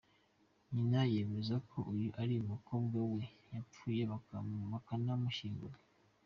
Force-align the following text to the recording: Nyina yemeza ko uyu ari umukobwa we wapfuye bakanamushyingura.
Nyina 0.73 0.99
yemeza 1.13 1.55
ko 1.69 1.77
uyu 1.93 2.09
ari 2.21 2.33
umukobwa 2.43 2.99
we 3.13 3.23
wapfuye 3.51 4.01
bakanamushyingura. 4.71 5.77